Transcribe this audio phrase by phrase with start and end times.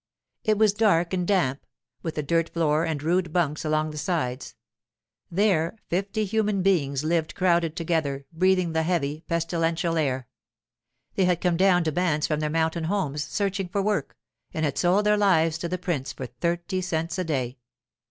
[0.43, 1.63] It was dark and damp,
[2.01, 4.55] with a dirt floor and rude bunks along the sides.
[5.29, 10.27] There, fifty human beings lived crowded together, breathing the heavy, pestilential air.
[11.13, 14.17] They had come down to bands from their mountain homes, searching for work,
[14.55, 17.59] and had sold their lives to the prince for thirty cents a day.